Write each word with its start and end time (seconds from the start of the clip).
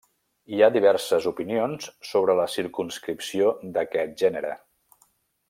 Hi 0.53 0.61
ha 0.61 0.69
diverses 0.77 1.27
opinions 1.31 1.85
sobre 2.13 2.37
la 2.39 2.47
circumscripció 2.55 3.53
d'aquest 3.77 4.17
gènere. 4.25 4.57